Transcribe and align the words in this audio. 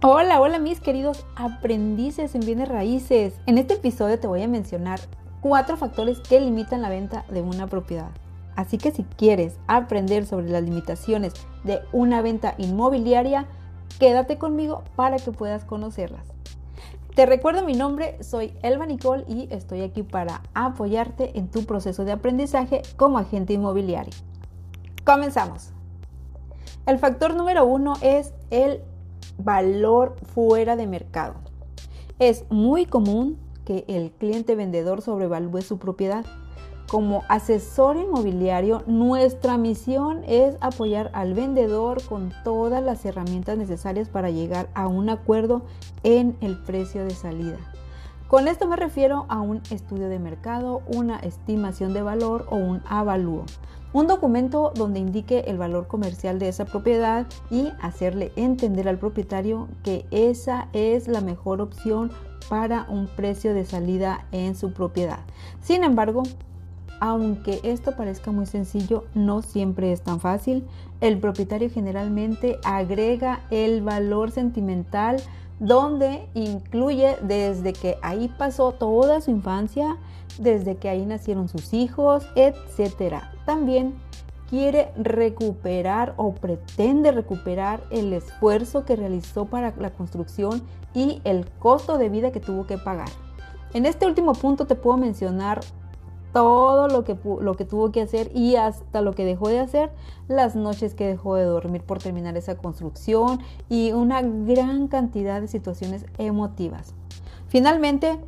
Hola, 0.00 0.40
hola 0.40 0.60
mis 0.60 0.78
queridos 0.78 1.26
aprendices 1.34 2.36
en 2.36 2.42
bienes 2.42 2.68
raíces. 2.68 3.34
En 3.46 3.58
este 3.58 3.74
episodio 3.74 4.20
te 4.20 4.28
voy 4.28 4.40
a 4.42 4.46
mencionar 4.46 5.00
cuatro 5.40 5.76
factores 5.76 6.20
que 6.20 6.38
limitan 6.38 6.82
la 6.82 6.88
venta 6.88 7.24
de 7.30 7.42
una 7.42 7.66
propiedad. 7.66 8.10
Así 8.54 8.78
que 8.78 8.92
si 8.92 9.02
quieres 9.02 9.58
aprender 9.66 10.24
sobre 10.24 10.50
las 10.50 10.62
limitaciones 10.62 11.32
de 11.64 11.80
una 11.90 12.22
venta 12.22 12.54
inmobiliaria, 12.58 13.46
quédate 13.98 14.38
conmigo 14.38 14.84
para 14.94 15.16
que 15.16 15.32
puedas 15.32 15.64
conocerlas. 15.64 16.28
Te 17.16 17.26
recuerdo 17.26 17.64
mi 17.64 17.74
nombre, 17.74 18.22
soy 18.22 18.54
Elba 18.62 18.86
Nicole 18.86 19.24
y 19.26 19.48
estoy 19.50 19.82
aquí 19.82 20.04
para 20.04 20.42
apoyarte 20.54 21.36
en 21.36 21.48
tu 21.50 21.66
proceso 21.66 22.04
de 22.04 22.12
aprendizaje 22.12 22.82
como 22.96 23.18
agente 23.18 23.52
inmobiliario. 23.52 24.14
Comenzamos. 25.04 25.72
El 26.86 27.00
factor 27.00 27.34
número 27.34 27.66
uno 27.66 27.94
es 28.00 28.32
el 28.50 28.80
valor 29.36 30.16
fuera 30.34 30.76
de 30.76 30.86
mercado. 30.86 31.34
Es 32.18 32.44
muy 32.50 32.86
común 32.86 33.38
que 33.64 33.84
el 33.86 34.10
cliente 34.12 34.54
vendedor 34.54 35.02
sobrevalúe 35.02 35.60
su 35.60 35.78
propiedad. 35.78 36.24
Como 36.88 37.22
asesor 37.28 37.98
inmobiliario, 37.98 38.82
nuestra 38.86 39.58
misión 39.58 40.24
es 40.26 40.56
apoyar 40.60 41.10
al 41.12 41.34
vendedor 41.34 42.02
con 42.02 42.32
todas 42.44 42.82
las 42.82 43.04
herramientas 43.04 43.58
necesarias 43.58 44.08
para 44.08 44.30
llegar 44.30 44.70
a 44.74 44.88
un 44.88 45.10
acuerdo 45.10 45.62
en 46.02 46.36
el 46.40 46.56
precio 46.62 47.04
de 47.04 47.10
salida. 47.10 47.58
Con 48.28 48.46
esto 48.46 48.68
me 48.68 48.76
refiero 48.76 49.24
a 49.30 49.40
un 49.40 49.62
estudio 49.70 50.10
de 50.10 50.18
mercado, 50.18 50.82
una 50.86 51.18
estimación 51.20 51.94
de 51.94 52.02
valor 52.02 52.46
o 52.50 52.56
un 52.56 52.82
avalúo. 52.86 53.46
Un 53.94 54.06
documento 54.06 54.70
donde 54.74 55.00
indique 55.00 55.44
el 55.46 55.56
valor 55.56 55.86
comercial 55.86 56.38
de 56.38 56.48
esa 56.48 56.66
propiedad 56.66 57.26
y 57.50 57.72
hacerle 57.80 58.32
entender 58.36 58.86
al 58.86 58.98
propietario 58.98 59.66
que 59.82 60.04
esa 60.10 60.68
es 60.74 61.08
la 61.08 61.22
mejor 61.22 61.62
opción 61.62 62.10
para 62.50 62.84
un 62.90 63.06
precio 63.06 63.54
de 63.54 63.64
salida 63.64 64.26
en 64.30 64.54
su 64.56 64.74
propiedad. 64.74 65.20
Sin 65.62 65.82
embargo, 65.82 66.22
aunque 67.00 67.60
esto 67.62 67.96
parezca 67.96 68.30
muy 68.30 68.44
sencillo, 68.44 69.06
no 69.14 69.40
siempre 69.40 69.90
es 69.90 70.02
tan 70.02 70.20
fácil. 70.20 70.66
El 71.00 71.18
propietario 71.18 71.70
generalmente 71.70 72.58
agrega 72.62 73.40
el 73.50 73.80
valor 73.80 74.32
sentimental 74.32 75.16
donde 75.60 76.28
incluye 76.34 77.16
desde 77.22 77.72
que 77.72 77.98
ahí 78.02 78.28
pasó 78.38 78.72
toda 78.72 79.20
su 79.20 79.30
infancia, 79.30 79.96
desde 80.38 80.76
que 80.76 80.88
ahí 80.88 81.04
nacieron 81.04 81.48
sus 81.48 81.72
hijos, 81.74 82.26
etc. 82.36 83.22
También 83.44 83.94
quiere 84.48 84.92
recuperar 84.96 86.14
o 86.16 86.32
pretende 86.32 87.12
recuperar 87.12 87.82
el 87.90 88.12
esfuerzo 88.12 88.84
que 88.84 88.96
realizó 88.96 89.44
para 89.44 89.74
la 89.78 89.90
construcción 89.90 90.62
y 90.94 91.20
el 91.24 91.48
costo 91.58 91.98
de 91.98 92.08
vida 92.08 92.32
que 92.32 92.40
tuvo 92.40 92.66
que 92.66 92.78
pagar. 92.78 93.08
En 93.74 93.84
este 93.84 94.06
último 94.06 94.32
punto 94.32 94.66
te 94.66 94.74
puedo 94.74 94.96
mencionar 94.96 95.60
todo 96.32 96.88
lo 96.88 97.04
que, 97.04 97.16
lo 97.40 97.54
que 97.54 97.64
tuvo 97.64 97.90
que 97.92 98.02
hacer 98.02 98.30
y 98.34 98.56
hasta 98.56 99.00
lo 99.00 99.12
que 99.12 99.24
dejó 99.24 99.48
de 99.48 99.60
hacer, 99.60 99.90
las 100.28 100.56
noches 100.56 100.94
que 100.94 101.06
dejó 101.06 101.34
de 101.34 101.44
dormir 101.44 101.82
por 101.82 101.98
terminar 101.98 102.36
esa 102.36 102.56
construcción 102.56 103.40
y 103.68 103.92
una 103.92 104.22
gran 104.22 104.88
cantidad 104.88 105.40
de 105.40 105.48
situaciones 105.48 106.04
emotivas. 106.18 106.94
Finalmente, 107.48 108.18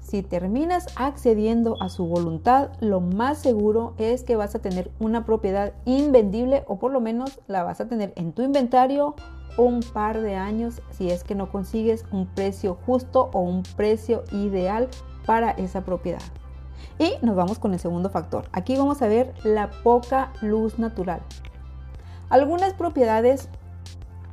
si 0.00 0.22
terminas 0.22 0.86
accediendo 0.96 1.80
a 1.80 1.88
su 1.88 2.04
voluntad, 2.04 2.70
lo 2.80 3.00
más 3.00 3.38
seguro 3.38 3.94
es 3.96 4.24
que 4.24 4.34
vas 4.34 4.54
a 4.54 4.58
tener 4.58 4.90
una 4.98 5.24
propiedad 5.24 5.72
invendible 5.84 6.64
o 6.66 6.78
por 6.78 6.90
lo 6.90 7.00
menos 7.00 7.40
la 7.46 7.62
vas 7.62 7.80
a 7.80 7.86
tener 7.86 8.12
en 8.16 8.32
tu 8.32 8.42
inventario 8.42 9.14
un 9.56 9.80
par 9.92 10.20
de 10.20 10.36
años 10.36 10.82
si 10.90 11.10
es 11.10 11.22
que 11.22 11.34
no 11.34 11.50
consigues 11.50 12.04
un 12.10 12.26
precio 12.26 12.76
justo 12.86 13.30
o 13.32 13.40
un 13.40 13.62
precio 13.76 14.24
ideal 14.32 14.88
para 15.26 15.50
esa 15.52 15.84
propiedad. 15.84 16.22
Y 16.98 17.14
nos 17.22 17.36
vamos 17.36 17.58
con 17.58 17.72
el 17.72 17.80
segundo 17.80 18.10
factor. 18.10 18.44
Aquí 18.52 18.76
vamos 18.76 19.02
a 19.02 19.08
ver 19.08 19.32
la 19.44 19.70
poca 19.82 20.32
luz 20.42 20.78
natural. 20.78 21.20
Algunas 22.28 22.74
propiedades 22.74 23.48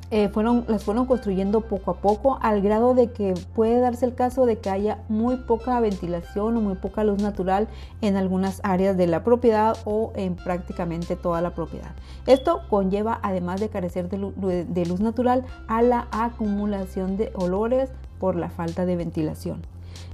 eh, 0.10 0.30
fueron, 0.30 0.64
las 0.70 0.86
fueron 0.86 1.06
construyendo 1.06 1.62
poco 1.62 1.92
a 1.92 1.96
poco 1.96 2.40
al 2.42 2.62
grado 2.62 2.94
de 2.94 3.12
que 3.12 3.34
puede 3.54 3.82
darse 3.82 4.06
el 4.06 4.16
caso 4.16 4.46
de 4.46 4.58
que 4.58 4.70
haya 4.70 5.04
muy 5.10 5.36
poca 5.36 5.78
ventilación 5.82 6.56
o 6.56 6.62
muy 6.62 6.76
poca 6.76 7.04
luz 7.04 7.22
natural 7.22 7.68
en 8.00 8.16
algunas 8.16 8.62
áreas 8.64 8.96
de 8.96 9.08
la 9.08 9.26
propiedad 9.26 9.76
o 9.84 10.14
en 10.16 10.36
prácticamente 10.36 11.18
toda 11.18 11.42
la 11.42 11.54
propiedad. 11.54 11.92
Esto 12.26 12.62
conlleva, 12.70 13.20
además 13.22 13.60
de 13.60 13.68
carecer 13.68 14.08
de 14.08 14.86
luz 14.86 15.00
natural, 15.02 15.44
a 15.68 15.82
la 15.82 16.08
acumulación 16.12 17.18
de 17.18 17.34
olores 17.36 17.90
por 18.18 18.38
la 18.38 18.50
falta 18.50 18.86
de 18.86 18.96
ventilación. 18.96 19.62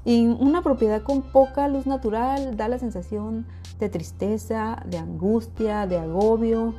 Y 0.06 0.26
una 0.26 0.62
propiedad 0.62 1.02
con 1.02 1.22
poca 1.22 1.68
luz 1.68 1.86
natural 1.86 2.58
da 2.58 2.68
la 2.68 2.78
sensación 2.78 3.46
de 3.80 3.90
tristeza, 3.90 4.84
de 4.86 4.98
angustia, 4.98 5.88
de 5.88 5.98
agobio. 5.98 6.74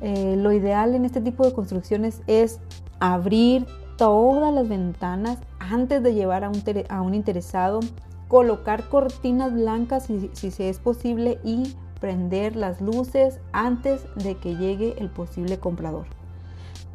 Eh, 0.00 0.36
lo 0.36 0.52
ideal 0.52 0.94
en 0.94 1.04
este 1.04 1.20
tipo 1.20 1.44
de 1.44 1.52
construcciones 1.52 2.22
es 2.26 2.60
abrir 3.00 3.66
todas 3.96 4.52
las 4.54 4.68
ventanas 4.68 5.38
antes 5.58 6.02
de 6.02 6.14
llevar 6.14 6.44
a 6.44 6.48
un, 6.48 6.62
a 6.88 7.02
un 7.02 7.14
interesado, 7.14 7.80
colocar 8.28 8.88
cortinas 8.88 9.52
blancas 9.52 10.04
si, 10.06 10.30
si 10.32 10.50
se 10.50 10.68
es 10.68 10.78
posible 10.78 11.38
y 11.44 11.76
prender 12.00 12.56
las 12.56 12.80
luces 12.80 13.40
antes 13.52 14.02
de 14.16 14.36
que 14.36 14.56
llegue 14.56 14.94
el 14.98 15.10
posible 15.10 15.58
comprador. 15.58 16.06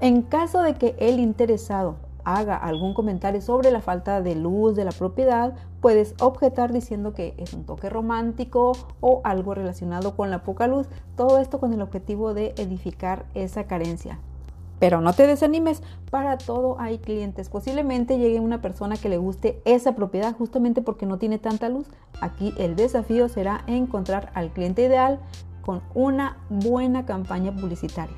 En 0.02 0.24
caso 0.24 0.62
de 0.62 0.74
que 0.74 0.96
el 1.00 1.20
interesado 1.20 1.96
haga 2.26 2.58
algún 2.58 2.94
comentario 2.94 3.40
sobre 3.40 3.72
la 3.72 3.82
falta 3.82 4.22
de 4.22 4.36
luz 4.36 4.76
de 4.76 4.84
la 4.84 4.92
propiedad, 4.92 5.54
puedes 5.80 6.16
objetar 6.20 6.74
diciendo 6.74 7.14
que 7.14 7.36
es 7.38 7.54
un 7.54 7.66
toque 7.66 7.90
romántico 7.90 8.74
o 9.00 9.22
algo 9.24 9.54
relacionado 9.54 10.16
con 10.16 10.30
la 10.30 10.44
poca 10.44 10.68
luz, 10.68 10.88
todo 11.16 11.40
esto 11.40 11.60
con 11.60 11.72
el 11.72 11.82
objetivo 11.82 12.34
de 12.34 12.54
edificar 12.58 13.26
esa 13.34 13.66
carencia. 13.66 14.20
Pero 14.80 15.00
no 15.00 15.14
te 15.14 15.26
desanimes, 15.26 15.82
para 16.12 16.38
todo 16.38 16.78
hay 16.80 16.98
clientes. 16.98 17.50
Posiblemente 17.50 18.18
llegue 18.18 18.40
una 18.40 18.62
persona 18.62 18.98
que 18.98 19.08
le 19.08 19.18
guste 19.18 19.62
esa 19.64 19.96
propiedad 19.96 20.36
justamente 20.36 20.82
porque 20.82 21.06
no 21.06 21.18
tiene 21.18 21.40
tanta 21.40 21.70
luz. 21.70 21.88
Aquí 22.20 22.54
el 22.58 22.76
desafío 22.76 23.30
será 23.30 23.64
encontrar 23.68 24.32
al 24.34 24.52
cliente 24.52 24.84
ideal 24.84 25.20
con 25.62 25.82
una 25.94 26.38
buena 26.50 27.06
campaña 27.06 27.56
publicitaria. 27.56 28.18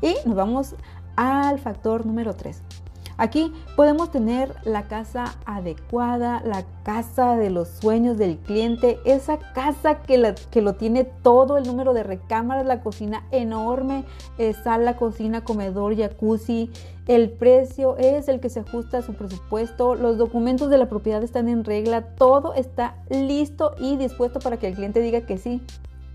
Y 0.00 0.14
nos 0.26 0.36
vamos 0.36 0.76
al 1.16 1.58
factor 1.58 2.06
número 2.06 2.34
3. 2.34 2.62
Aquí 3.16 3.52
podemos 3.76 4.10
tener 4.10 4.54
la 4.64 4.88
casa 4.88 5.36
adecuada, 5.46 6.42
la 6.44 6.64
casa 6.82 7.36
de 7.36 7.48
los 7.50 7.68
sueños 7.68 8.18
del 8.18 8.38
cliente, 8.38 8.98
esa 9.04 9.38
casa 9.52 10.02
que, 10.02 10.18
lo 10.18 10.74
tiene 10.74 11.04
todo, 11.04 11.56
el 11.56 11.66
número 11.66 11.94
de 11.94 12.02
recámaras, 12.02 12.66
la 12.66 12.80
cocina 12.80 13.24
enorme, 13.30 14.04
eh, 14.38 14.52
sala, 14.52 14.96
cocina, 14.96 15.44
comedor, 15.44 15.96
jacuzzi. 15.96 16.70
El 17.06 17.30
precio 17.30 17.96
es 17.98 18.28
el 18.28 18.40
que 18.40 18.48
se 18.48 18.60
ajusta 18.60 18.98
a 18.98 19.02
su 19.02 19.14
presupuesto, 19.14 19.94
los 19.94 20.18
documentos 20.18 20.70
de 20.70 20.78
la 20.78 20.88
propiedad 20.88 21.22
están 21.22 21.48
en 21.48 21.64
regla, 21.64 22.02
todo 22.16 22.54
está 22.54 22.96
listo 23.10 23.74
y 23.78 23.96
dispuesto 23.96 24.40
para 24.40 24.56
que 24.56 24.68
el 24.68 24.74
cliente 24.74 25.00
diga 25.00 25.20
que 25.20 25.38
sí. 25.38 25.62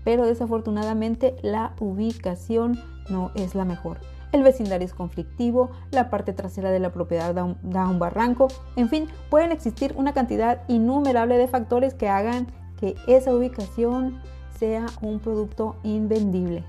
Pero 0.04 0.26
desafortunadamente 0.26 1.36
la 1.42 1.74
ubicación 1.78 2.78
no 3.08 3.30
es 3.34 3.54
la 3.54 3.64
mejor 3.64 3.98
el 4.32 4.42
vecindario 4.42 4.86
es 4.86 4.94
conflictivo, 4.94 5.70
la 5.90 6.10
parte 6.10 6.32
trasera 6.32 6.70
de 6.70 6.80
la 6.80 6.92
propiedad 6.92 7.34
da 7.34 7.88
un, 7.88 7.98
barranco, 7.98 8.48
en 8.76 8.88
fin, 8.88 9.08
pueden 9.28 9.52
existir 9.52 9.94
una 9.96 10.12
cantidad 10.12 10.62
innumerable 10.68 11.36
de 11.36 11.48
factores 11.48 11.94
que 11.94 12.08
hagan 12.08 12.46
que 12.78 12.94
esa 13.06 13.34
ubicación 13.34 14.20
sea 14.58 14.86
un 15.00 15.18
producto 15.18 15.76
invendible. 15.82 16.64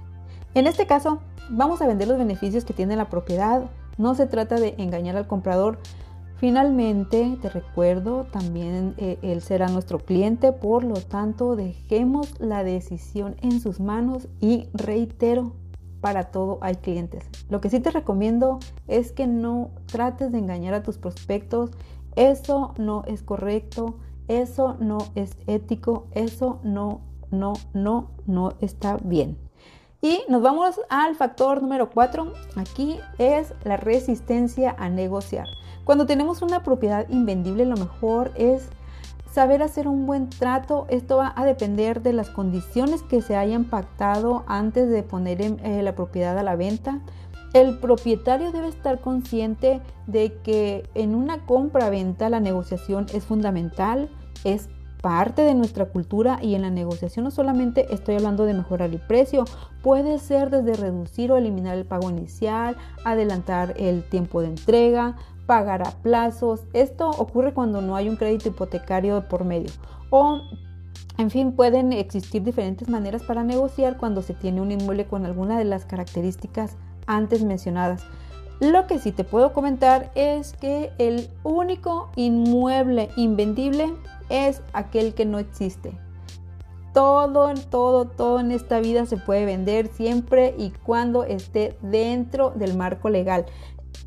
En 0.53 0.67
este 0.67 0.88
caso, 0.88 1.19
vamos 1.50 1.81
a 1.81 1.88
vender 1.88 2.07
los 2.07 2.18
beneficios 2.18 2.65
que 2.65 2.74
tiene 2.74 2.95
la 2.95 3.09
propiedad. 3.09 3.69
No 3.97 4.15
se 4.15 4.25
trata 4.25 4.56
de 4.56 4.75
engañar 4.77 5.15
al 5.15 5.27
comprador. 5.27 5.80
Finalmente, 6.38 7.38
te 7.41 7.50
recuerdo, 7.50 8.25
también 8.31 8.95
eh, 8.97 9.19
él 9.21 9.41
será 9.41 9.68
nuestro 9.68 10.00
cliente, 10.00 10.51
por 10.51 10.83
lo 10.83 10.95
tanto, 10.95 11.56
dejemos 11.56 12.39
la 12.39 12.63
decisión 12.63 13.36
en 13.41 13.62
sus 13.62 13.80
manos 13.80 14.27
y 14.39 14.68
reitero, 14.74 15.53
para 16.01 16.25
todo 16.25 16.57
hay 16.62 16.75
clientes. 16.75 17.24
Lo 17.50 17.62
que 17.62 17.69
sí 17.69 17.80
te 17.80 17.92
recomiendo 17.92 18.59
es 18.88 19.12
que 19.12 19.27
no 19.27 19.69
trates 19.86 20.31
de 20.31 20.39
engañar 20.39 20.74
a 20.74 20.83
tus 20.83 20.98
prospectos. 20.98 21.71
Eso 22.15 22.74
no 22.77 23.03
es 23.07 23.24
correcto, 23.24 23.95
eso 24.27 24.75
no 24.80 24.98
es 25.15 25.38
ético, 25.48 26.07
eso 26.12 26.59
no, 26.63 27.01
no, 27.30 27.53
no, 27.74 28.09
no 28.25 28.53
está 28.59 28.98
bien. 29.03 29.38
Y 30.01 30.24
nos 30.27 30.42
vamos 30.42 30.81
al 30.89 31.15
factor 31.15 31.62
número 31.62 31.92
4. 31.92 32.33
Aquí 32.56 32.98
es 33.19 33.53
la 33.63 33.77
resistencia 33.77 34.75
a 34.80 34.89
negociar. 34.89 35.48
Cuando 35.83 36.07
tenemos 36.07 36.42
una 36.42 36.63
propiedad 36.63 37.07
invendible, 37.09 37.65
lo 37.65 37.77
mejor 37.77 38.31
es 38.36 38.68
Saber 39.31 39.63
hacer 39.63 39.88
un 39.88 40.06
buen 40.06 40.30
trato, 40.30 40.88
esto 40.89 41.18
va 41.18 41.31
a 41.38 41.45
depender 41.45 42.01
de 42.01 42.12
las 42.12 42.30
condiciones 42.30 43.01
que 43.01 43.22
se 43.22 43.38
hayan 43.38 43.63
pactado 43.63 44.44
antes 44.45 44.89
de 44.89 45.04
poner 45.04 45.42
eh, 45.42 45.81
la 45.81 45.95
propiedad 45.95 46.38
a 46.38 46.44
la 46.44 46.57
venta. 46.57 47.00
El 47.54 47.80
propietario 47.80 48.51
debe 48.51 48.68
estar 48.68 49.00
consciente 49.00 49.80
de 50.06 50.33
que 50.44 50.89
en 50.95 51.16
una 51.16 51.45
compra-venta 51.45 52.30
la 52.30 52.42
negociación 52.42 53.06
es 53.13 53.24
fundamental, 53.24 54.10
es 54.44 54.68
parte 55.01 55.44
de 55.44 55.56
nuestra 55.56 55.86
cultura 55.86 56.39
y 56.42 56.56
en 56.56 56.62
la 56.62 56.69
negociación 56.69 57.24
no 57.24 57.31
solamente 57.31 57.94
estoy 57.94 58.16
hablando 58.16 58.45
de 58.45 58.54
mejorar 58.54 58.89
el 58.89 59.00
precio, 59.00 59.45
puede 59.81 60.19
ser 60.19 60.50
desde 60.50 60.74
reducir 60.74 61.31
o 61.31 61.38
eliminar 61.38 61.77
el 61.77 61.86
pago 61.86 62.10
inicial, 62.10 62.75
adelantar 63.04 63.75
el 63.77 64.04
tiempo 64.04 64.42
de 64.42 64.48
entrega, 64.48 65.16
pagar 65.51 65.86
a 65.86 65.92
plazos. 65.92 66.62
Esto 66.71 67.09
ocurre 67.09 67.53
cuando 67.53 67.81
no 67.81 67.98
hay 67.98 68.07
un 68.07 68.15
crédito 68.15 68.48
hipotecario 68.48 69.27
por 69.27 69.44
medio. 69.44 69.69
O, 70.09 70.39
en 71.18 71.30
fin, 71.30 71.51
pueden 71.51 71.92
existir 71.92 72.42
diferentes 72.42 72.88
maneras 72.88 73.21
para 73.24 73.44
negociar 73.44 73.98
cuando 73.98 74.21
se 74.21 74.33
tiene 74.33 74.62
un 74.62 74.71
inmueble 74.71 75.07
con 75.07 75.25
alguna 75.25 75.59
de 75.59 75.65
las 75.65 75.83
características 75.83 76.77
antes 77.06 77.44
mencionadas. 77.44 78.06
Lo 78.62 78.88
que 78.88 78.98
sí 78.98 79.12
te 79.12 79.25
puedo 79.25 79.51
comentar 79.51 80.09
es 80.15 80.53
que 80.53 80.94
el 81.00 81.30
único 81.44 82.12
inmueble 82.15 83.09
invendible 83.18 83.94
es 84.30 84.62
aquel 84.71 85.13
que 85.13 85.25
no 85.25 85.38
existe. 85.38 85.92
Todo, 86.94 87.53
todo, 87.69 88.06
todo 88.06 88.39
en 88.39 88.51
esta 88.51 88.80
vida 88.80 89.06
se 89.06 89.18
puede 89.18 89.44
vender 89.44 89.88
siempre 89.88 90.56
y 90.57 90.69
cuando 90.69 91.25
esté 91.25 91.77
dentro 91.81 92.51
del 92.51 92.77
marco 92.77 93.09
legal. 93.09 93.45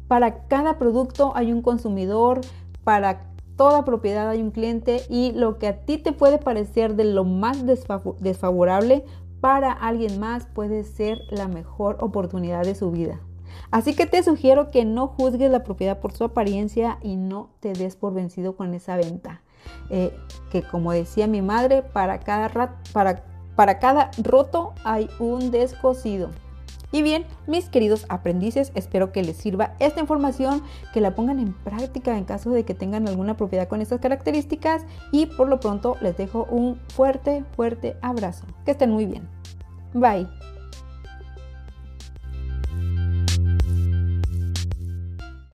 Para 0.09 0.47
cada 0.49 0.79
producto 0.79 1.33
hay 1.35 1.53
un 1.53 1.63
consumidor, 1.63 2.41
para 2.85 3.33
toda 3.57 3.85
propiedad 3.85 4.29
hay 4.29 4.43
un 4.43 4.51
cliente 4.51 5.03
y 5.09 5.33
lo 5.33 5.59
que 5.59 5.69
a 5.69 5.85
ti 5.85 5.99
te 5.99 6.13
puede 6.13 6.39
parecer 6.39 6.97
de 6.97 7.05
lo 7.05 7.25
más 7.25 7.65
desfavorable, 7.67 9.05
para 9.41 9.73
alguien 9.73 10.19
más 10.21 10.47
puede 10.47 10.85
ser 10.85 11.19
la 11.31 11.49
mejor 11.49 11.99
oportunidad 12.01 12.65
de 12.65 12.75
su 12.75 12.91
vida. 12.91 13.21
Así 13.71 13.95
que 13.95 14.07
te 14.07 14.23
sugiero 14.23 14.71
que 14.71 14.85
no 14.85 15.09
juzgues 15.09 15.51
la 15.51 15.65
propiedad 15.65 16.01
por 16.01 16.13
su 16.13 16.25
apariencia 16.25 16.99
y 17.03 17.17
no 17.17 17.51
te 17.61 17.73
des 17.73 17.97
por 17.97 18.15
vencido 18.15 18.57
con 18.57 18.75
esa 18.75 18.97
venta. 18.97 19.43
Eh, 19.91 20.17
que 20.51 20.63
como 20.63 20.93
decía 20.93 21.27
mi 21.27 21.43
madre, 21.43 21.83
para 21.83 22.21
cada, 22.21 22.51
para, 22.93 23.25
para 23.57 23.79
cada 23.79 24.11
roto 24.23 24.75
hay 24.85 25.09
un 25.19 25.51
descosido. 25.51 26.31
Y 26.95 27.03
bien, 27.03 27.27
mis 27.49 27.69
queridos 27.69 28.07
aprendices, 28.09 28.71
espero 28.77 29.11
que 29.11 29.25
les 29.25 29.37
sirva 29.37 29.75
esta 29.81 29.99
información, 29.99 30.63
que 30.93 31.01
la 31.01 31.17
pongan 31.17 31.41
en 31.41 31.53
práctica 31.53 32.17
en 32.17 32.23
caso 32.23 32.51
de 32.51 32.65
que 32.65 32.73
tengan 32.73 33.09
alguna 33.09 33.37
propiedad 33.37 33.67
con 33.67 33.81
estas 33.81 33.99
características 33.99 34.87
y 35.11 35.27
por 35.27 35.49
lo 35.49 35.59
pronto 35.59 35.97
les 36.03 36.17
dejo 36.17 36.47
un 36.53 36.79
fuerte, 36.91 37.43
fuerte 37.57 37.97
abrazo. 38.01 38.47
Que 38.65 38.71
estén 38.71 38.93
muy 38.93 39.07
bien. 39.07 39.29
Bye. 39.93 40.29